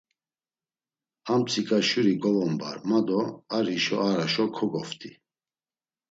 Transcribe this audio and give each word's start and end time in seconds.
Amtsika 1.33 1.77
şuri 1.89 2.13
govombar, 2.23 2.77
ma 2.89 2.99
do 3.07 3.21
ar 3.55 3.65
hişo 3.73 3.97
ar 4.09 4.17
haşo 4.21 4.45
kogoft̆i. 4.55 5.11